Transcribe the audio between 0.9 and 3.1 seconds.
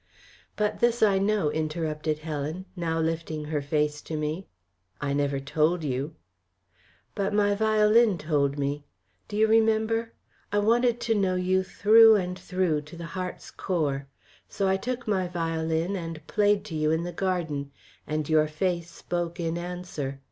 I know," interrupted Helen, now